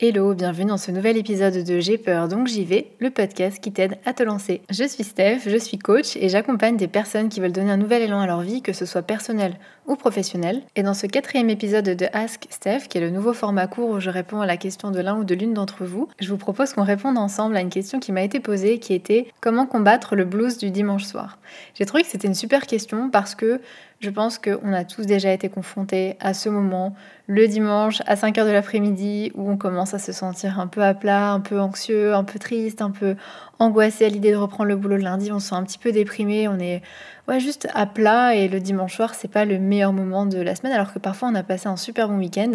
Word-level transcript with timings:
Hello, 0.00 0.32
bienvenue 0.32 0.68
dans 0.68 0.76
ce 0.76 0.92
nouvel 0.92 1.16
épisode 1.16 1.64
de 1.64 1.80
J'ai 1.80 1.98
peur 1.98 2.28
donc 2.28 2.46
j'y 2.46 2.64
vais, 2.64 2.92
le 3.00 3.10
podcast 3.10 3.58
qui 3.58 3.72
t'aide 3.72 3.98
à 4.04 4.12
te 4.12 4.22
lancer. 4.22 4.62
Je 4.70 4.84
suis 4.84 5.02
Steph, 5.02 5.40
je 5.48 5.56
suis 5.56 5.76
coach 5.76 6.16
et 6.16 6.28
j'accompagne 6.28 6.76
des 6.76 6.86
personnes 6.86 7.28
qui 7.28 7.40
veulent 7.40 7.50
donner 7.50 7.72
un 7.72 7.78
nouvel 7.78 8.02
élan 8.02 8.20
à 8.20 8.28
leur 8.28 8.42
vie, 8.42 8.62
que 8.62 8.72
ce 8.72 8.86
soit 8.86 9.02
personnel 9.02 9.56
ou 9.88 9.96
professionnel. 9.96 10.62
Et 10.76 10.84
dans 10.84 10.94
ce 10.94 11.08
quatrième 11.08 11.50
épisode 11.50 11.86
de 11.86 12.06
Ask 12.12 12.46
Steph, 12.48 12.86
qui 12.88 12.98
est 12.98 13.00
le 13.00 13.10
nouveau 13.10 13.32
format 13.32 13.66
court 13.66 13.90
où 13.90 13.98
je 13.98 14.08
réponds 14.08 14.40
à 14.40 14.46
la 14.46 14.56
question 14.56 14.92
de 14.92 15.00
l'un 15.00 15.18
ou 15.18 15.24
de 15.24 15.34
l'une 15.34 15.52
d'entre 15.52 15.84
vous, 15.84 16.06
je 16.20 16.28
vous 16.28 16.36
propose 16.36 16.74
qu'on 16.74 16.84
réponde 16.84 17.18
ensemble 17.18 17.56
à 17.56 17.60
une 17.60 17.68
question 17.68 17.98
qui 17.98 18.12
m'a 18.12 18.22
été 18.22 18.38
posée 18.38 18.78
qui 18.78 18.94
était 18.94 19.26
comment 19.40 19.66
combattre 19.66 20.14
le 20.14 20.24
blues 20.24 20.58
du 20.58 20.70
dimanche 20.70 21.06
soir? 21.06 21.38
J'ai 21.74 21.86
trouvé 21.86 22.04
que 22.04 22.08
c'était 22.08 22.28
une 22.28 22.34
super 22.34 22.68
question 22.68 23.10
parce 23.10 23.34
que 23.34 23.60
je 24.00 24.10
pense 24.10 24.38
qu'on 24.38 24.72
a 24.72 24.84
tous 24.84 25.06
déjà 25.06 25.32
été 25.32 25.48
confrontés 25.48 26.16
à 26.20 26.32
ce 26.32 26.48
moment, 26.48 26.94
le 27.26 27.48
dimanche 27.48 28.00
à 28.06 28.14
5h 28.14 28.46
de 28.46 28.52
l'après-midi, 28.52 29.32
où 29.34 29.50
on 29.50 29.56
commence 29.56 29.92
à 29.92 29.98
se 29.98 30.12
sentir 30.12 30.60
un 30.60 30.68
peu 30.68 30.82
à 30.82 30.94
plat, 30.94 31.32
un 31.32 31.40
peu 31.40 31.60
anxieux, 31.60 32.14
un 32.14 32.24
peu 32.24 32.38
triste, 32.38 32.80
un 32.80 32.90
peu 32.90 33.16
angoissé 33.58 34.06
à 34.06 34.08
l'idée 34.08 34.30
de 34.30 34.36
reprendre 34.36 34.68
le 34.68 34.76
boulot 34.76 34.96
le 34.96 35.02
lundi, 35.02 35.32
on 35.32 35.40
se 35.40 35.48
sent 35.48 35.56
un 35.56 35.64
petit 35.64 35.78
peu 35.78 35.90
déprimé, 35.90 36.46
on 36.46 36.58
est 36.60 36.80
ouais, 37.28 37.40
juste 37.40 37.68
à 37.74 37.86
plat 37.86 38.34
et 38.34 38.48
le 38.48 38.60
dimanche 38.60 38.94
soir, 38.96 39.14
c'est 39.14 39.28
pas 39.30 39.44
le 39.44 39.58
meilleur 39.58 39.92
moment 39.92 40.26
de 40.26 40.38
la 40.38 40.54
semaine, 40.54 40.72
alors 40.72 40.92
que 40.92 40.98
parfois 40.98 41.28
on 41.28 41.34
a 41.34 41.42
passé 41.42 41.68
un 41.68 41.76
super 41.76 42.08
bon 42.08 42.18
week-end 42.18 42.52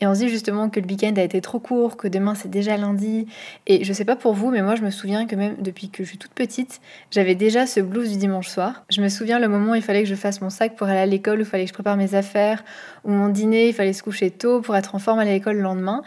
et 0.00 0.06
on 0.06 0.14
se 0.14 0.20
dit 0.20 0.28
justement 0.28 0.70
que 0.70 0.80
le 0.80 0.86
week-end 0.86 1.12
a 1.16 1.22
été 1.22 1.40
trop 1.40 1.58
court, 1.58 1.96
que 1.96 2.08
demain 2.08 2.34
c'est 2.34 2.50
déjà 2.50 2.76
lundi. 2.76 3.26
Et 3.66 3.84
je 3.84 3.92
sais 3.92 4.04
pas 4.04 4.16
pour 4.16 4.32
vous, 4.32 4.50
mais 4.50 4.62
moi 4.62 4.76
je 4.76 4.82
me 4.82 4.90
souviens 4.90 5.26
que 5.26 5.36
même 5.36 5.56
depuis 5.60 5.90
que 5.90 6.04
je 6.04 6.08
suis 6.08 6.18
toute 6.18 6.32
petite, 6.32 6.80
j'avais 7.10 7.34
déjà 7.34 7.66
ce 7.66 7.80
blues 7.80 8.10
du 8.10 8.16
dimanche 8.16 8.48
soir. 8.48 8.84
Je 8.90 9.02
me 9.02 9.08
souviens 9.08 9.38
le 9.38 9.48
moment 9.48 9.72
où 9.72 9.74
il 9.74 9.82
fallait 9.82 10.02
que 10.02 10.08
je 10.08 10.14
fasse 10.14 10.40
mon 10.40 10.50
sac 10.50 10.74
pour 10.76 10.83
aller 10.88 11.00
à 11.00 11.06
l'école, 11.06 11.38
où 11.38 11.42
il 11.42 11.46
fallait 11.46 11.64
que 11.64 11.68
je 11.68 11.74
prépare 11.74 11.96
mes 11.96 12.14
affaires, 12.14 12.64
ou 13.04 13.10
mon 13.10 13.28
dîner, 13.28 13.68
il 13.68 13.74
fallait 13.74 13.92
se 13.92 14.02
coucher 14.02 14.30
tôt 14.30 14.60
pour 14.60 14.76
être 14.76 14.94
en 14.94 14.98
forme 14.98 15.18
à 15.18 15.24
l'école 15.24 15.56
le 15.56 15.62
lendemain. 15.62 16.02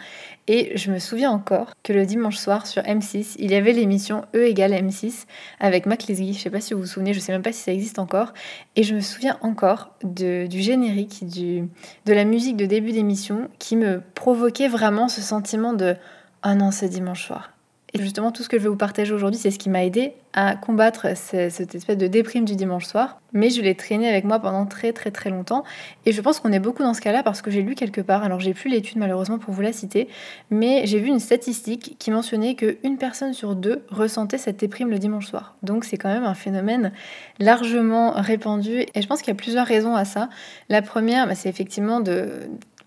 Et 0.48 0.72
je 0.78 0.92
me 0.92 1.00
souviens 1.00 1.32
encore 1.32 1.74
que 1.84 1.92
le 1.92 2.06
dimanche 2.06 2.38
soir 2.38 2.68
sur 2.68 2.82
M6, 2.84 3.36
il 3.38 3.52
y 3.52 3.56
avait 3.56 3.74
l'émission 3.74 4.24
E 4.34 4.46
égale 4.46 4.72
M6 4.72 5.26
avec 5.60 5.86
Mac 5.86 6.08
Lesguy. 6.08 6.34
Je 6.34 6.40
sais 6.40 6.50
pas 6.50 6.62
si 6.62 6.74
vous 6.74 6.82
vous 6.82 6.86
souvenez, 6.86 7.14
je 7.14 7.20
sais 7.20 7.34
même 7.34 7.42
pas 7.42 7.52
si 7.52 7.62
ça 7.62 7.74
existe 7.74 8.00
encore. 8.00 8.34
Et 8.76 8.84
je 8.84 8.96
me 8.96 9.02
souviens 9.02 9.38
encore 9.42 9.94
du 10.04 10.62
générique, 10.62 11.26
de 11.28 12.14
la 12.14 12.24
musique 12.24 12.56
de 12.56 12.66
début 12.66 12.94
d'émission 12.94 13.50
qui 13.60 13.76
me 13.76 14.02
provoquait 14.16 14.70
vraiment 14.70 15.10
ce 15.10 15.22
sentiment 15.22 15.74
de 15.74 15.96
Ah 16.44 16.56
non, 16.56 16.72
ce 16.72 16.86
dimanche 16.86 17.26
soir. 17.26 17.57
Et 17.94 18.02
justement, 18.02 18.32
tout 18.32 18.44
ce 18.44 18.50
que 18.50 18.58
je 18.58 18.64
vais 18.64 18.70
vous 18.70 18.76
partager 18.76 19.14
aujourd'hui, 19.14 19.40
c'est 19.40 19.50
ce 19.50 19.58
qui 19.58 19.70
m'a 19.70 19.86
aidé 19.86 20.14
à 20.34 20.56
combattre 20.56 21.16
cette 21.16 21.74
espèce 21.74 21.98
de 21.98 22.08
déprime 22.08 22.44
du 22.44 22.56
dimanche 22.56 22.86
soir. 22.86 23.22
Mais 23.34 23.50
je 23.50 23.62
l'ai 23.62 23.76
traîné 23.76 24.10
avec 24.10 24.26
moi 24.26 24.40
pendant 24.40 24.66
très 24.66 24.92
très 24.92 25.10
très 25.10 25.30
longtemps. 25.30 25.64
Et 26.06 26.12
je 26.12 26.22
pense 26.22 26.40
qu'on 26.40 26.52
est 26.52 26.60
beaucoup 26.60 26.84
dans 26.84 26.94
ce 26.94 27.02
cas-là 27.02 27.24
parce 27.24 27.42
que 27.42 27.50
j'ai 27.50 27.62
lu 27.62 27.76
quelque 27.76 28.02
part, 28.02 28.24
alors 28.24 28.40
j'ai 28.42 28.54
plus 28.54 28.70
l'étude 28.70 28.98
malheureusement 28.98 29.40
pour 29.40 29.54
vous 29.54 29.62
la 29.62 29.72
citer, 29.72 30.10
mais 30.52 30.86
j'ai 30.86 31.00
vu 31.00 31.08
une 31.08 31.20
statistique 31.20 31.96
qui 31.98 32.12
mentionnait 32.12 32.56
qu'une 32.56 32.98
personne 32.98 33.34
sur 33.34 33.56
deux 33.56 33.86
ressentait 33.90 34.38
cette 34.38 34.58
déprime 34.58 34.90
le 34.90 35.00
dimanche 35.00 35.28
soir. 35.28 35.56
Donc 35.64 35.86
c'est 35.86 35.98
quand 35.98 36.10
même 36.10 36.26
un 36.26 36.36
phénomène 36.36 36.92
largement 37.40 38.12
répandu. 38.12 38.86
Et 38.94 39.02
je 39.02 39.08
pense 39.08 39.22
qu'il 39.22 39.30
y 39.30 39.38
a 39.38 39.40
plusieurs 39.40 39.66
raisons 39.66 39.96
à 39.96 40.04
ça. 40.04 40.30
La 40.70 40.82
première, 40.82 41.26
bah, 41.26 41.36
c'est 41.36 41.50
effectivement 41.50 42.02
de 42.02 42.30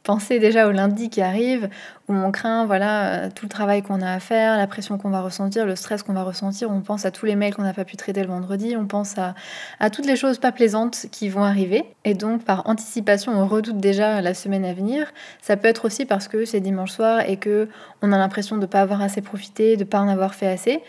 penser 0.03 0.39
déjà 0.39 0.67
au 0.67 0.73
lundi 0.73 1.11
qui 1.11 1.21
arrive, 1.21 1.69
où 2.09 2.15
on 2.15 2.31
craint 2.33 2.65
voilà, 2.65 3.13
euh, 3.13 3.29
tout 3.35 3.45
le 3.45 3.51
travail 3.51 3.83
qu'on 3.83 4.01
a 4.01 4.11
à 4.13 4.21
faire, 4.21 4.57
la 4.57 4.67
pression 4.67 4.99
qu'on 4.99 5.11
va 5.11 5.21
ressentir, 5.21 5.67
le 5.67 5.77
stress 5.77 6.03
qu'on 6.03 6.15
va 6.15 6.23
ressentir, 6.23 6.71
on 6.71 6.81
pense 6.81 7.05
à 7.05 7.11
tous 7.11 7.27
les 7.27 7.37
mails 7.37 7.55
qu'on 7.55 7.63
n'a 7.63 7.75
pas 7.75 7.85
pu 7.85 7.97
traiter 7.97 8.23
le 8.23 8.29
vendredi, 8.29 8.77
on 8.77 8.87
pense 8.87 9.17
à, 9.19 9.91
toutes 9.91 10.07
les 10.07 10.17
choses 10.17 10.39
pas 10.39 10.53
plaisantes 10.53 11.07
qui 11.11 11.29
vont 11.29 11.45
arriver. 11.45 11.85
Et 12.05 12.15
donc 12.15 12.45
par 12.45 12.67
anticipation, 12.69 13.33
on 13.33 13.47
redoute 13.47 13.79
déjà 13.79 14.21
la 14.23 14.35
semaine 14.35 14.65
à 14.65 14.73
venir. 14.73 15.13
Ça 15.43 15.57
peut 15.57 15.69
être 15.69 15.85
aussi 15.85 16.07
parce 16.07 16.29
que 16.29 16.45
c'est 16.45 16.61
dimanche 16.61 16.93
soir 16.93 17.21
et 17.29 17.37
que 17.37 17.69
on 18.03 18.13
a 18.13 18.19
l'impression 18.19 18.57
de 18.57 18.63
ne 18.63 18.67
pas 18.67 18.81
avoir 18.81 19.03
assez 19.03 19.21
profité, 19.21 19.77
de 19.77 19.85
ne 19.85 19.89
pas 19.89 20.01
en 20.01 20.09
avoir 20.09 20.35
fait 20.35 20.49
assez, 20.49 20.83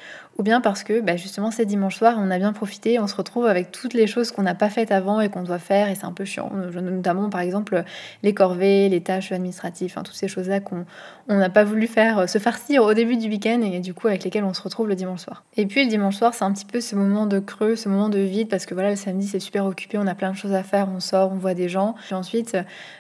bien 0.43 0.61
parce 0.61 0.83
que 0.83 1.01
bah, 1.01 1.15
justement 1.17 1.51
c'est 1.51 1.65
dimanche 1.65 1.97
soir, 1.97 2.17
on 2.19 2.31
a 2.31 2.37
bien 2.37 2.53
profité, 2.53 2.99
on 2.99 3.07
se 3.07 3.15
retrouve 3.15 3.45
avec 3.45 3.71
toutes 3.71 3.93
les 3.93 4.07
choses 4.07 4.31
qu'on 4.31 4.43
n'a 4.43 4.55
pas 4.55 4.69
faites 4.69 4.91
avant 4.91 5.21
et 5.21 5.29
qu'on 5.29 5.43
doit 5.43 5.59
faire 5.59 5.89
et 5.89 5.95
c'est 5.95 6.05
un 6.05 6.11
peu 6.11 6.25
chiant. 6.25 6.51
Notamment 6.51 7.29
par 7.29 7.41
exemple 7.41 7.83
les 8.23 8.33
corvées, 8.33 8.89
les 8.89 9.01
tâches 9.01 9.31
administratives, 9.31 9.93
toutes 9.95 10.15
ces 10.15 10.27
choses-là 10.27 10.59
qu'on 10.59 10.85
n'a 11.27 11.49
pas 11.49 11.63
voulu 11.63 11.87
faire, 11.87 12.19
euh, 12.19 12.27
se 12.27 12.37
farcir 12.37 12.83
au 12.83 12.93
début 12.93 13.17
du 13.17 13.27
week-end 13.27 13.61
et 13.61 13.79
du 13.79 13.93
coup 13.93 14.07
avec 14.07 14.23
lesquelles 14.23 14.43
on 14.43 14.53
se 14.53 14.61
retrouve 14.61 14.87
le 14.87 14.95
dimanche 14.95 15.21
soir. 15.21 15.43
Et 15.57 15.65
puis 15.65 15.83
le 15.83 15.89
dimanche 15.89 16.17
soir 16.17 16.33
c'est 16.33 16.45
un 16.45 16.51
petit 16.51 16.65
peu 16.65 16.81
ce 16.81 16.95
moment 16.95 17.25
de 17.25 17.39
creux, 17.39 17.75
ce 17.75 17.89
moment 17.89 18.09
de 18.09 18.19
vide 18.19 18.49
parce 18.49 18.65
que 18.65 18.73
voilà 18.73 18.89
le 18.89 18.95
samedi 18.95 19.27
c'est 19.27 19.39
super 19.39 19.65
occupé, 19.65 19.97
on 19.97 20.07
a 20.07 20.15
plein 20.15 20.31
de 20.31 20.37
choses 20.37 20.53
à 20.53 20.63
faire, 20.63 20.87
on 20.95 20.99
sort, 20.99 21.31
on 21.31 21.37
voit 21.37 21.53
des 21.53 21.69
gens. 21.69 21.95
Et 22.11 22.13
ensuite 22.13 22.57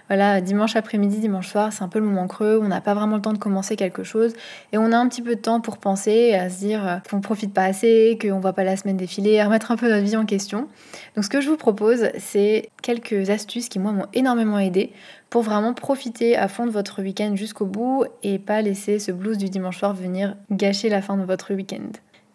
voilà 0.07 0.41
dimanche 0.41 0.75
après-midi, 0.75 1.19
dimanche 1.19 1.47
soir 1.47 1.73
c'est 1.73 1.83
un 1.83 1.87
peu 1.87 1.99
le 1.99 2.05
moment 2.05 2.27
creux, 2.27 2.59
on 2.61 2.67
n'a 2.67 2.81
pas 2.81 2.93
vraiment 2.93 3.15
le 3.15 3.21
temps 3.21 3.33
de 3.33 3.37
commencer 3.37 3.75
quelque 3.75 4.03
chose 4.03 4.33
et 4.71 4.77
on 4.77 4.91
a 4.91 4.97
un 4.97 5.07
petit 5.07 5.21
peu 5.21 5.35
de 5.35 5.41
temps 5.41 5.61
pour 5.61 5.77
penser 5.77 6.33
à 6.33 6.49
se 6.49 6.59
dire 6.59 6.87
euh, 6.87 6.97
qu'on 7.09 7.21
profite 7.31 7.53
pas 7.53 7.63
assez, 7.63 8.19
qu'on 8.21 8.41
voit 8.41 8.51
pas 8.51 8.65
la 8.65 8.75
semaine 8.75 8.97
défiler, 8.97 9.39
à 9.39 9.45
remettre 9.45 9.71
un 9.71 9.77
peu 9.77 9.87
notre 9.87 10.03
vie 10.03 10.17
en 10.17 10.25
question. 10.25 10.67
Donc 11.15 11.23
ce 11.23 11.29
que 11.29 11.39
je 11.39 11.47
vous 11.47 11.55
propose, 11.55 12.09
c'est 12.17 12.69
quelques 12.81 13.29
astuces 13.29 13.69
qui 13.69 13.79
moi 13.79 13.93
m'ont 13.93 14.07
énormément 14.13 14.59
aidé 14.59 14.91
pour 15.29 15.41
vraiment 15.41 15.73
profiter 15.73 16.35
à 16.35 16.49
fond 16.49 16.65
de 16.65 16.71
votre 16.71 17.01
week-end 17.01 17.37
jusqu'au 17.37 17.65
bout 17.65 18.03
et 18.21 18.37
pas 18.37 18.61
laisser 18.61 18.99
ce 18.99 19.13
blues 19.13 19.37
du 19.37 19.49
dimanche 19.49 19.79
soir 19.79 19.93
venir 19.93 20.35
gâcher 20.51 20.89
la 20.89 21.01
fin 21.01 21.15
de 21.15 21.23
votre 21.23 21.53
week-end. 21.53 21.91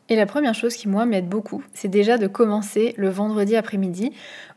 Et 0.09 0.17
la 0.17 0.27
première 0.27 0.55
chose 0.55 0.77
qui, 0.77 0.89
moi, 0.89 1.05
m'aide 1.07 1.29
beaucoup, 1.29 1.65
c'est 1.75 1.89
déjà 1.89 2.19
de 2.19 2.27
commencer 2.27 2.95
le 2.97 3.09
vendredi 3.09 3.57
après-midi 3.57 4.13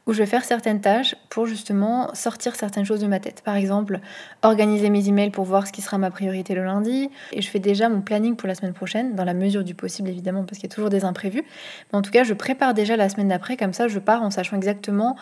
où 0.09 0.13
je 0.13 0.17
vais 0.17 0.25
faire 0.25 0.43
certaines 0.43 0.81
tâches 0.81 1.15
pour 1.29 1.45
justement 1.45 2.09
sortir 2.15 2.55
certaines 2.55 2.83
choses 2.83 2.99
de 2.99 3.05
ma 3.05 3.19
tête. 3.19 3.43
Par 3.45 3.55
exemple, 3.55 3.99
organiser 4.41 4.89
mes 4.89 5.07
emails 5.07 5.29
pour 5.29 5.45
voir 5.45 5.67
ce 5.67 5.71
qui 5.71 5.83
sera 5.83 5.99
ma 5.99 6.09
priorité 6.09 6.55
le 6.55 6.63
lundi. 6.63 7.11
Et 7.31 7.43
je 7.43 7.49
fais 7.49 7.59
déjà 7.59 7.89
mon 7.89 8.01
planning 8.01 8.35
pour 8.35 8.47
la 8.47 8.55
semaine 8.55 8.73
prochaine, 8.73 9.13
dans 9.13 9.23
la 9.23 9.35
mesure 9.35 9.63
du 9.63 9.75
possible 9.75 10.09
évidemment, 10.09 10.45
parce 10.45 10.57
qu'il 10.57 10.67
y 10.67 10.71
a 10.71 10.73
toujours 10.73 10.89
des 10.89 11.05
imprévus. 11.05 11.43
Mais 11.91 11.99
en 11.99 12.01
tout 12.01 12.09
cas, 12.09 12.23
je 12.23 12.33
prépare 12.33 12.73
déjà 12.73 12.97
la 12.97 13.07
semaine 13.07 13.27
d'après, 13.27 13.55
comme 13.55 13.71
ça 13.71 13.87
je 13.87 13.99
pars 13.99 14.23
en 14.23 14.31
sachant 14.31 14.55
exactement 14.55 15.16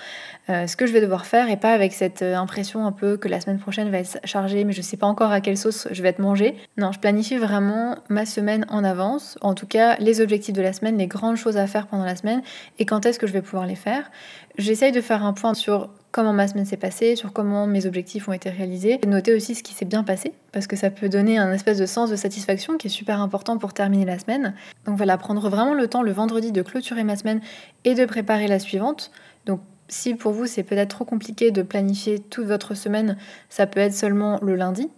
euh, 0.49 0.67
ce 0.67 0.77
que 0.77 0.87
je 0.87 0.93
vais 0.93 1.01
devoir 1.01 1.25
faire 1.25 1.49
et 1.49 1.57
pas 1.57 1.73
avec 1.73 1.91
cette 1.91 2.21
euh, 2.21 2.37
impression 2.37 2.85
un 2.85 2.93
peu 2.93 3.17
que 3.17 3.27
la 3.27 3.41
semaine 3.41 3.59
prochaine 3.59 3.89
va 3.89 3.97
être 3.97 4.19
chargée, 4.23 4.63
mais 4.63 4.71
je 4.71 4.81
sais 4.81 4.95
pas 4.95 5.07
encore 5.07 5.31
à 5.31 5.41
quelle 5.41 5.57
sauce 5.57 5.89
je 5.91 6.01
vais 6.01 6.09
être 6.09 6.19
mangée. 6.19 6.55
Non, 6.77 6.93
je 6.93 6.99
planifie 6.99 7.35
vraiment 7.35 7.97
ma 8.07 8.25
semaine 8.25 8.65
en 8.69 8.85
avance, 8.85 9.37
en 9.41 9.53
tout 9.53 9.67
cas 9.67 9.97
les 9.97 10.16
objectifs 10.21 10.53
de 10.53 10.61
la 10.61 10.73
semaine, 10.73 10.97
les 10.97 11.07
grandes 11.07 11.37
choses 11.37 11.57
à 11.57 11.67
faire 11.67 11.87
pendant 11.87 12.05
la 12.05 12.15
semaine 12.15 12.41
et 12.79 12.85
quand 12.85 13.05
est-ce 13.05 13.19
que 13.19 13.27
je 13.27 13.33
vais 13.33 13.41
pouvoir 13.41 13.65
les 13.65 13.75
faire. 13.75 14.11
J'essaye 14.57 14.91
de 14.91 15.01
faire 15.01 15.23
un 15.23 15.33
point 15.33 15.53
sur 15.53 15.89
comment 16.11 16.33
ma 16.33 16.47
semaine 16.47 16.65
s'est 16.65 16.77
passée, 16.77 17.15
sur 17.15 17.31
comment 17.31 17.67
mes 17.67 17.85
objectifs 17.85 18.27
ont 18.27 18.33
été 18.33 18.49
réalisés, 18.49 18.99
et 19.03 19.07
noter 19.07 19.35
aussi 19.35 19.53
ce 19.53 19.61
qui 19.61 19.73
s'est 19.73 19.85
bien 19.85 20.03
passé, 20.03 20.33
parce 20.51 20.65
que 20.65 20.75
ça 20.75 20.89
peut 20.89 21.09
donner 21.09 21.37
un 21.37 21.51
espèce 21.53 21.77
de 21.77 21.85
sens 21.85 22.09
de 22.09 22.15
satisfaction 22.15 22.77
qui 22.77 22.87
est 22.87 22.89
super 22.89 23.21
important 23.21 23.59
pour 23.59 23.73
terminer 23.73 24.05
la 24.05 24.17
semaine. 24.17 24.55
Donc 24.85 24.97
voilà, 24.97 25.17
prendre 25.17 25.47
vraiment 25.47 25.75
le 25.75 25.87
temps 25.87 26.01
le 26.01 26.11
vendredi 26.11 26.51
de 26.51 26.61
clôturer 26.63 27.03
ma 27.03 27.15
semaine 27.15 27.39
et 27.83 27.93
de 27.93 28.03
préparer 28.05 28.47
la 28.47 28.57
suivante. 28.57 29.11
Donc 29.45 29.59
si 29.89 30.15
pour 30.15 30.31
vous 30.31 30.47
c'est 30.47 30.63
peut-être 30.63 30.89
trop 30.89 31.05
compliqué 31.05 31.51
de 31.51 31.61
planifier 31.61 32.19
toute 32.19 32.47
votre 32.47 32.73
semaine, 32.73 33.17
ça 33.49 33.67
peut 33.67 33.79
être 33.79 33.93
seulement 33.93 34.39
le 34.41 34.55
lundi, 34.55 34.89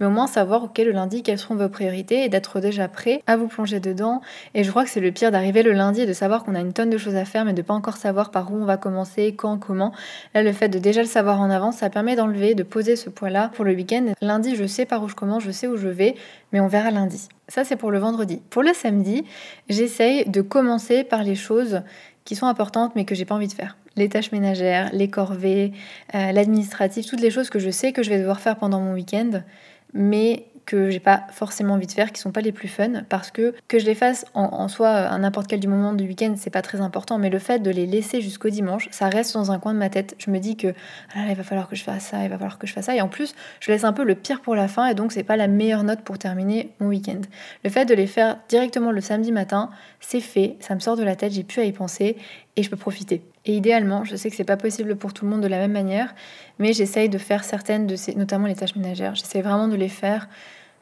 mais 0.00 0.06
au 0.06 0.10
moins 0.10 0.26
savoir, 0.26 0.64
ok, 0.64 0.78
le 0.78 0.92
lundi, 0.92 1.22
quelles 1.22 1.38
seront 1.38 1.54
vos 1.54 1.68
priorités 1.68 2.24
et 2.24 2.28
d'être 2.28 2.60
déjà 2.60 2.88
prêt 2.88 3.22
à 3.26 3.36
vous 3.36 3.48
plonger 3.48 3.80
dedans. 3.80 4.20
Et 4.54 4.64
je 4.64 4.70
crois 4.70 4.84
que 4.84 4.90
c'est 4.90 5.00
le 5.00 5.12
pire 5.12 5.30
d'arriver 5.30 5.62
le 5.62 5.72
lundi 5.72 6.02
et 6.02 6.06
de 6.06 6.12
savoir 6.12 6.44
qu'on 6.44 6.54
a 6.54 6.60
une 6.60 6.72
tonne 6.72 6.90
de 6.90 6.98
choses 6.98 7.16
à 7.16 7.24
faire, 7.24 7.44
mais 7.44 7.52
de 7.52 7.62
pas 7.62 7.74
encore 7.74 7.96
savoir 7.96 8.30
par 8.30 8.52
où 8.52 8.56
on 8.56 8.64
va 8.64 8.76
commencer, 8.76 9.34
quand, 9.34 9.58
comment. 9.58 9.92
Là, 10.34 10.42
le 10.42 10.52
fait 10.52 10.68
de 10.68 10.78
déjà 10.78 11.02
le 11.02 11.08
savoir 11.08 11.40
en 11.40 11.50
avance, 11.50 11.78
ça 11.78 11.90
permet 11.90 12.16
d'enlever, 12.16 12.54
de 12.54 12.62
poser 12.62 12.96
ce 12.96 13.10
poids-là 13.10 13.50
pour 13.54 13.64
le 13.64 13.74
week-end. 13.74 14.12
Lundi, 14.20 14.56
je 14.56 14.66
sais 14.66 14.86
par 14.86 15.02
où 15.02 15.08
je 15.08 15.14
commence, 15.14 15.42
je 15.42 15.50
sais 15.50 15.66
où 15.66 15.76
je 15.76 15.88
vais, 15.88 16.14
mais 16.52 16.60
on 16.60 16.68
verra 16.68 16.90
lundi. 16.90 17.28
Ça, 17.48 17.64
c'est 17.64 17.76
pour 17.76 17.90
le 17.90 17.98
vendredi. 17.98 18.42
Pour 18.50 18.62
le 18.62 18.72
samedi, 18.74 19.24
j'essaye 19.68 20.28
de 20.28 20.40
commencer 20.40 21.04
par 21.04 21.22
les 21.22 21.36
choses 21.36 21.82
qui 22.24 22.34
sont 22.34 22.46
importantes 22.46 22.92
mais 22.96 23.04
que 23.04 23.14
j'ai 23.14 23.24
pas 23.24 23.34
envie 23.34 23.48
de 23.48 23.52
faire. 23.52 23.76
Les 23.96 24.10
tâches 24.10 24.32
ménagères, 24.32 24.90
les 24.92 25.08
corvées, 25.08 25.72
euh, 26.14 26.32
l'administratif, 26.32 27.06
toutes 27.06 27.20
les 27.20 27.30
choses 27.30 27.48
que 27.48 27.58
je 27.58 27.70
sais 27.70 27.92
que 27.92 28.02
je 28.02 28.10
vais 28.10 28.18
devoir 28.18 28.40
faire 28.40 28.56
pendant 28.56 28.80
mon 28.80 28.92
week-end 28.92 29.42
mais 29.96 30.46
que 30.66 30.90
j'ai 30.90 31.00
pas 31.00 31.22
forcément 31.30 31.74
envie 31.74 31.86
de 31.86 31.92
faire, 31.92 32.12
qui 32.12 32.20
sont 32.20 32.32
pas 32.32 32.40
les 32.40 32.52
plus 32.52 32.68
fun, 32.68 33.04
parce 33.08 33.30
que 33.30 33.54
que 33.68 33.78
je 33.78 33.86
les 33.86 33.94
fasse 33.94 34.26
en, 34.34 34.66
soi 34.68 34.88
à 34.88 35.16
n'importe 35.16 35.46
quel 35.46 35.66
moment 35.68 35.94
du 35.94 36.04
week-end, 36.04 36.34
c'est 36.36 36.50
pas 36.50 36.60
très 36.60 36.80
important, 36.80 37.18
mais 37.18 37.30
le 37.30 37.38
fait 37.38 37.60
de 37.60 37.70
les 37.70 37.86
laisser 37.86 38.20
jusqu'au 38.20 38.50
dimanche, 38.50 38.88
ça 38.90 39.08
reste 39.08 39.32
dans 39.34 39.52
un 39.52 39.60
coin 39.60 39.72
de 39.72 39.78
ma 39.78 39.88
tête. 39.88 40.16
Je 40.18 40.30
me 40.30 40.38
dis 40.38 40.56
que 40.56 40.74
ah 41.14 41.26
il 41.28 41.36
va 41.36 41.44
falloir 41.44 41.68
que 41.68 41.76
je 41.76 41.84
fasse 41.84 42.06
ça, 42.06 42.24
il 42.24 42.28
va 42.28 42.36
falloir 42.36 42.58
que 42.58 42.66
je 42.66 42.72
fasse 42.72 42.86
ça, 42.86 42.96
et 42.96 43.00
en 43.00 43.08
plus, 43.08 43.34
je 43.60 43.70
laisse 43.70 43.84
un 43.84 43.92
peu 43.92 44.04
le 44.04 44.16
pire 44.16 44.42
pour 44.42 44.56
la 44.56 44.66
fin, 44.66 44.86
et 44.88 44.94
donc 44.94 45.12
c'est 45.12 45.22
pas 45.22 45.36
la 45.36 45.46
meilleure 45.46 45.84
note 45.84 46.00
pour 46.00 46.18
terminer 46.18 46.72
mon 46.80 46.88
week-end. 46.88 47.20
Le 47.64 47.70
fait 47.70 47.84
de 47.84 47.94
les 47.94 48.08
faire 48.08 48.36
directement 48.48 48.90
le 48.90 49.00
samedi 49.00 49.30
matin, 49.30 49.70
c'est 50.00 50.20
fait, 50.20 50.56
ça 50.58 50.74
me 50.74 50.80
sort 50.80 50.96
de 50.96 51.04
la 51.04 51.14
tête, 51.14 51.32
j'ai 51.32 51.44
pu 51.44 51.60
à 51.60 51.64
y 51.64 51.72
penser, 51.72 52.16
et 52.56 52.62
je 52.62 52.70
peux 52.70 52.76
profiter. 52.76 53.22
Et 53.46 53.56
idéalement, 53.56 54.04
je 54.04 54.16
sais 54.16 54.28
que 54.28 54.36
c'est 54.36 54.44
pas 54.44 54.56
possible 54.56 54.96
pour 54.96 55.14
tout 55.14 55.24
le 55.24 55.30
monde 55.30 55.40
de 55.40 55.46
la 55.46 55.58
même 55.58 55.72
manière, 55.72 56.14
mais 56.58 56.72
j'essaye 56.72 57.08
de 57.08 57.18
faire 57.18 57.44
certaines 57.44 57.86
de 57.86 57.96
ces, 57.96 58.14
notamment 58.14 58.46
les 58.46 58.56
tâches 58.56 58.74
ménagères, 58.74 59.14
j'essaie 59.14 59.40
vraiment 59.40 59.68
de 59.68 59.76
les 59.76 59.88
faire 59.88 60.28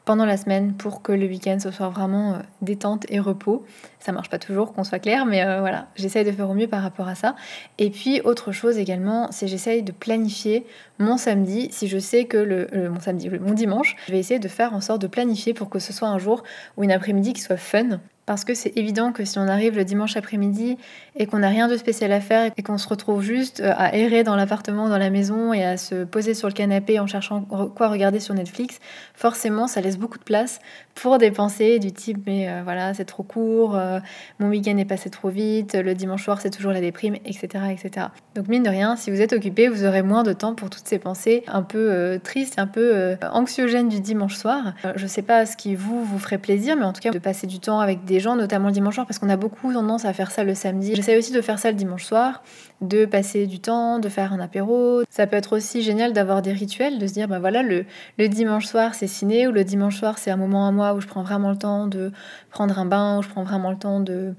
pendant 0.03 0.25
la 0.25 0.37
semaine 0.37 0.73
pour 0.73 1.01
que 1.01 1.11
le 1.11 1.25
week-end 1.25 1.57
ce 1.59 1.71
soit 1.71 1.89
vraiment 1.89 2.33
euh, 2.33 2.37
détente 2.61 3.05
et 3.09 3.19
repos. 3.19 3.65
Ça 3.99 4.11
marche 4.11 4.29
pas 4.29 4.37
toujours, 4.37 4.73
qu'on 4.73 4.83
soit 4.83 4.99
clair, 4.99 5.25
mais 5.25 5.43
euh, 5.43 5.59
voilà, 5.59 5.87
j'essaye 5.95 6.23
de 6.23 6.31
faire 6.31 6.49
au 6.49 6.53
mieux 6.53 6.67
par 6.67 6.81
rapport 6.81 7.07
à 7.07 7.15
ça. 7.15 7.35
Et 7.79 7.89
puis 7.89 8.21
autre 8.21 8.51
chose 8.51 8.77
également, 8.77 9.27
c'est 9.31 9.47
j'essaye 9.47 9.83
de 9.83 9.91
planifier 9.91 10.65
mon 10.99 11.17
samedi. 11.17 11.69
Si 11.71 11.87
je 11.87 11.97
sais 11.97 12.25
que 12.25 12.37
le, 12.37 12.89
mon 12.89 12.99
samedi, 12.99 13.29
mon 13.29 13.53
dimanche, 13.53 13.95
je 14.07 14.11
vais 14.11 14.19
essayer 14.19 14.39
de 14.39 14.47
faire 14.47 14.73
en 14.73 14.81
sorte 14.81 15.01
de 15.01 15.07
planifier 15.07 15.53
pour 15.53 15.69
que 15.69 15.79
ce 15.79 15.91
soit 15.91 16.07
un 16.07 16.19
jour 16.19 16.43
ou 16.77 16.83
une 16.83 16.91
après-midi 16.91 17.33
qui 17.33 17.41
soit 17.41 17.57
fun, 17.57 17.99
parce 18.25 18.43
que 18.43 18.53
c'est 18.55 18.75
évident 18.75 19.11
que 19.11 19.23
si 19.23 19.37
on 19.37 19.47
arrive 19.47 19.75
le 19.75 19.85
dimanche 19.85 20.17
après-midi 20.17 20.77
et 21.15 21.27
qu'on 21.27 21.39
n'a 21.39 21.49
rien 21.49 21.67
de 21.67 21.77
spécial 21.77 22.11
à 22.11 22.21
faire 22.21 22.51
et 22.57 22.63
qu'on 22.63 22.77
se 22.77 22.87
retrouve 22.87 23.21
juste 23.21 23.59
euh, 23.59 23.71
à 23.77 23.95
errer 23.95 24.23
dans 24.23 24.35
l'appartement, 24.35 24.89
dans 24.89 24.97
la 24.97 25.09
maison 25.09 25.53
et 25.53 25.63
à 25.63 25.77
se 25.77 26.03
poser 26.03 26.33
sur 26.33 26.47
le 26.47 26.53
canapé 26.53 26.99
en 26.99 27.07
cherchant 27.07 27.41
quoi 27.41 27.87
regarder 27.87 28.19
sur 28.19 28.33
Netflix, 28.33 28.79
forcément 29.13 29.67
ça 29.67 29.81
laisse 29.81 29.97
beaucoup 29.97 30.17
de 30.17 30.23
place 30.23 30.59
pour 30.95 31.17
des 31.17 31.29
pensées 31.29 31.77
du 31.77 31.91
type 31.91 32.19
mais 32.25 32.49
euh, 32.49 32.61
voilà 32.63 32.93
c'est 32.93 33.05
trop 33.05 33.23
court, 33.23 33.75
euh, 33.75 33.99
mon 34.39 34.49
week-end 34.49 34.77
est 34.77 34.85
passé 34.85 35.09
trop 35.09 35.29
vite, 35.29 35.75
le 35.75 35.93
dimanche 35.93 36.23
soir 36.23 36.41
c'est 36.41 36.49
toujours 36.49 36.71
la 36.71 36.81
déprime, 36.81 37.15
etc., 37.25 37.65
etc. 37.71 38.07
Donc 38.33 38.47
mine 38.47 38.63
de 38.63 38.69
rien, 38.69 38.95
si 38.95 39.11
vous 39.11 39.21
êtes 39.21 39.33
occupé, 39.33 39.67
vous 39.67 39.85
aurez 39.85 40.01
moins 40.01 40.23
de 40.23 40.33
temps 40.33 40.55
pour 40.55 40.69
toutes 40.69 40.87
ces 40.87 40.99
pensées 40.99 41.43
un 41.47 41.61
peu 41.61 42.19
tristes, 42.23 42.57
un 42.57 42.67
peu 42.67 43.15
anxiogènes 43.31 43.89
du 43.89 43.99
dimanche 43.99 44.35
soir. 44.35 44.73
je 44.95 45.05
sais 45.05 45.21
pas 45.21 45.45
ce 45.45 45.55
qui 45.55 45.75
vous 45.75 46.03
vous 46.03 46.19
ferait 46.19 46.37
plaisir, 46.37 46.75
mais 46.75 46.85
en 46.85 46.93
tout 46.93 47.01
cas 47.01 47.11
de 47.11 47.19
passer 47.19 47.47
du 47.47 47.59
temps 47.59 47.79
avec 47.79 48.03
des 48.05 48.14
gens, 48.19 48.35
notamment 48.35 48.67
le 48.67 48.73
dimanche 48.73 48.95
soir, 48.95 49.05
parce 49.05 49.19
qu'on 49.19 49.29
a 49.29 49.37
beaucoup 49.37 49.71
tendance 49.73 50.05
à 50.05 50.13
faire 50.13 50.31
ça 50.31 50.43
le 50.43 50.55
samedi. 50.55 50.95
J'essaie 50.95 51.17
aussi 51.17 51.31
de 51.31 51.41
faire 51.41 51.59
ça 51.59 51.69
le 51.71 51.77
dimanche 51.77 52.03
soir, 52.05 52.43
de 52.81 53.05
passer 53.05 53.47
du 53.47 53.59
temps, 53.59 53.99
de 53.99 54.09
faire 54.09 54.33
un 54.33 54.39
apéro. 54.39 55.03
Ça 55.09 55.27
peut 55.27 55.37
être 55.37 55.55
aussi 55.55 55.81
génial 55.81 56.13
d'avoir 56.13 56.41
des 56.41 56.53
rituels, 56.53 56.99
de 56.99 57.07
se 57.07 57.13
dire, 57.13 57.27
ben 57.27 57.39
voilà, 57.39 57.63
le, 57.63 57.85
le 58.17 58.27
dimanche 58.27 58.65
soir 58.65 58.95
c'est 58.95 59.07
ciné, 59.07 59.47
ou 59.47 59.51
le 59.51 59.63
dimanche 59.63 59.97
soir 59.97 60.17
c'est 60.17 60.31
un 60.31 60.37
moment 60.37 60.67
à 60.67 60.71
moi 60.71 60.93
où 60.93 61.01
je 61.01 61.07
prends 61.07 61.23
vraiment 61.23 61.51
le 61.51 61.57
temps 61.57 61.87
de 61.87 62.11
prendre 62.49 62.77
un 62.79 62.85
bain, 62.85 63.19
où 63.19 63.23
je 63.23 63.29
prends 63.29 63.43
vraiment 63.43 63.71
le 63.71 63.77
temps 63.77 63.99
de 63.99 64.33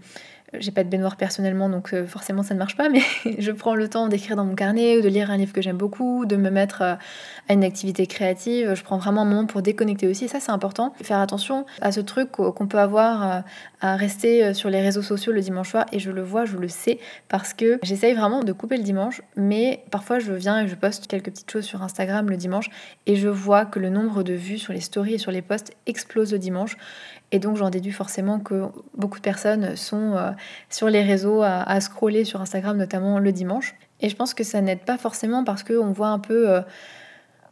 j'ai 0.55 0.71
pas 0.71 0.85
de 0.85 0.89
baignoire 0.89 1.17
personnellement, 1.17 1.69
donc 1.69 1.93
euh, 1.93 2.07
forcément 2.07 2.43
ça 2.43 2.55
ne 2.55 2.59
marche 2.59 2.77
pas, 2.77 2.89
mais 2.89 3.01
je 3.39 3.51
prends 3.51 3.75
le 3.75 3.89
temps 3.89 4.09
d'écrire 4.09 4.37
dans 4.37 4.45
mon 4.45 4.55
carnet 4.55 4.97
ou 4.97 5.03
de 5.03 5.09
lire 5.09 5.31
un 5.31 5.37
livre 5.37 5.53
que 5.53 5.61
j'aime 5.61 5.77
beaucoup, 5.77 6.25
de 6.25 6.37
me 6.37 6.51
mettre 6.51 6.83
euh, 6.83 6.95
à 7.49 7.53
une 7.53 7.65
activité 7.65 8.07
créative. 8.07 8.75
Je 8.75 8.83
prends 8.83 8.99
vraiment 8.99 9.23
un 9.23 9.25
moment 9.25 9.47
pour 9.47 9.63
déconnecter 9.63 10.07
aussi, 10.07 10.29
ça 10.29 10.41
c'est 10.41 10.53
important. 10.53 10.93
Faire 11.03 11.19
attention 11.19 11.67
à 11.81 11.93
ce 11.93 12.01
truc 12.01 12.31
qu'on 12.33 12.67
peut 12.67 12.79
avoir 12.79 13.23
euh, 13.23 13.41
à 13.93 13.97
rester 13.97 14.55
sur 14.55 14.71
les 14.71 14.81
réseaux 14.81 15.03
sociaux 15.03 15.33
le 15.33 15.41
dimanche 15.41 15.71
soir, 15.71 15.87
et 15.93 15.99
je 15.99 16.11
le 16.11 16.23
vois, 16.23 16.45
je 16.45 16.57
le 16.57 16.69
sais, 16.69 16.99
parce 17.29 17.55
que 17.55 17.79
j'essaye 17.83 18.15
vraiment 18.15 18.43
de 18.43 18.53
couper 18.53 18.77
le 18.77 18.83
dimanche, 18.83 19.23
mais 19.37 19.85
parfois 19.91 20.19
je 20.19 20.33
viens 20.33 20.65
et 20.65 20.69
je 20.69 20.75
poste 20.75 21.07
quelques 21.07 21.31
petites 21.31 21.51
choses 21.51 21.65
sur 21.65 21.83
Instagram 21.83 22.29
le 22.29 22.37
dimanche, 22.37 22.71
et 23.07 23.17
je 23.17 23.29
vois 23.29 23.65
que 23.65 23.79
le 23.79 23.91
nombre 23.91 24.23
de 24.23 24.33
vues 24.35 24.59
sur 24.59 24.73
les 24.73 24.81
stories 24.81 25.15
et 25.15 25.19
sur 25.19 25.31
les 25.31 25.43
posts 25.43 25.73
explose 25.87 26.33
le 26.33 26.39
dimanche. 26.39 26.77
Et 27.33 27.39
donc 27.39 27.57
j'en 27.57 27.71
déduis 27.71 27.93
forcément 27.93 28.39
que 28.39 28.67
beaucoup 28.95 29.19
de 29.19 29.23
personnes 29.23 29.77
sont 29.77 30.15
euh, 30.17 30.31
sur 30.71 30.89
les 30.89 31.03
réseaux 31.03 31.43
à, 31.43 31.81
scroller 31.81 32.25
sur 32.25 32.41
Instagram, 32.41 32.77
notamment 32.77 33.19
le 33.19 33.33
dimanche. 33.33 33.75
Et 34.01 34.09
je 34.09 34.17
pense 34.17 34.35
que 34.35 34.45
ça 34.45 34.61
n'aide 34.61 34.81
pas 34.81 34.99
forcément 34.99 35.43
parce 35.43 35.63
qu'on 35.63 35.93
voit 35.93 36.09
un 36.09 36.19
peu 36.19 36.51
euh, 36.51 36.61